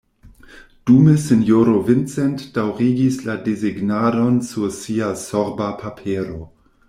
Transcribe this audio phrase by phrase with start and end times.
[0.89, 6.41] Dume sinjoro Vincent daŭrigis la desegnadon sur sia sorba papero.